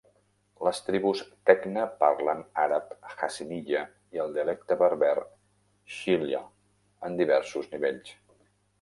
Les 0.67 0.77
tribus 0.85 1.19
Tekna 1.49 1.83
parlen 1.99 2.41
àrab 2.63 2.97
Hassaniya 3.11 3.83
i 4.19 4.25
el 4.25 4.35
dialecte 4.41 4.81
berber 4.83 5.15
Shilha 6.01 6.45
en 7.11 7.25
diversos 7.25 7.75
nivells. 7.79 8.15